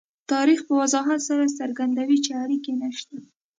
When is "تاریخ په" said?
0.31-0.73